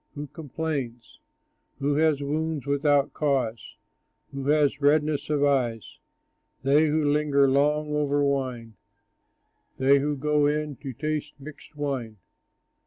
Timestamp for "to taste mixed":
10.77-11.75